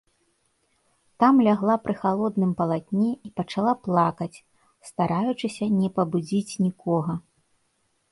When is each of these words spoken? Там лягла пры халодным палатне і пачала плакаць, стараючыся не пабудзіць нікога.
Там 1.23 1.33
лягла 1.47 1.73
пры 1.83 1.93
халодным 2.03 2.51
палатне 2.61 3.09
і 3.29 3.31
пачала 3.39 3.73
плакаць, 3.89 4.37
стараючыся 4.89 5.65
не 5.81 5.89
пабудзіць 5.99 6.57
нікога. 6.65 7.13